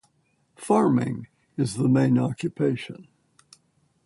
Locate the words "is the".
1.57-1.87